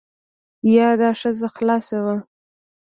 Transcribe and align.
یا 0.75 0.89
دا 1.01 1.09
ښځه 1.19 1.47
خلاصه 1.55 1.95
کوم. 2.03 2.19